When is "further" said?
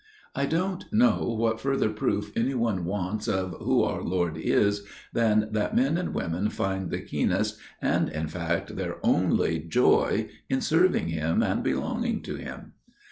1.61-1.91